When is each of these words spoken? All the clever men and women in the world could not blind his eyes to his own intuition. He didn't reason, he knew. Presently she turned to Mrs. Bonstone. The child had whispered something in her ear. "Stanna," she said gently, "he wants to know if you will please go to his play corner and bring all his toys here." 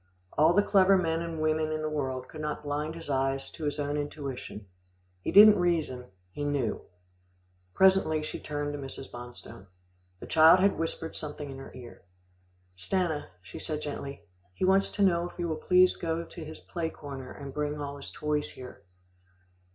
All 0.35 0.51
the 0.53 0.63
clever 0.63 0.97
men 0.97 1.21
and 1.21 1.39
women 1.39 1.71
in 1.71 1.83
the 1.83 1.87
world 1.87 2.27
could 2.27 2.41
not 2.41 2.63
blind 2.63 2.95
his 2.95 3.07
eyes 3.07 3.51
to 3.51 3.65
his 3.65 3.77
own 3.77 3.97
intuition. 3.97 4.65
He 5.21 5.31
didn't 5.31 5.59
reason, 5.59 6.07
he 6.31 6.43
knew. 6.43 6.81
Presently 7.75 8.23
she 8.23 8.39
turned 8.39 8.73
to 8.73 8.79
Mrs. 8.79 9.11
Bonstone. 9.11 9.67
The 10.19 10.25
child 10.25 10.59
had 10.59 10.79
whispered 10.79 11.15
something 11.15 11.51
in 11.51 11.59
her 11.59 11.71
ear. 11.75 12.01
"Stanna," 12.75 13.27
she 13.43 13.59
said 13.59 13.83
gently, 13.83 14.23
"he 14.55 14.65
wants 14.65 14.89
to 14.93 15.03
know 15.03 15.29
if 15.29 15.37
you 15.37 15.47
will 15.47 15.55
please 15.57 15.95
go 15.95 16.23
to 16.23 16.43
his 16.45 16.59
play 16.59 16.89
corner 16.89 17.31
and 17.31 17.53
bring 17.53 17.79
all 17.79 17.97
his 17.97 18.09
toys 18.09 18.49
here." 18.49 18.81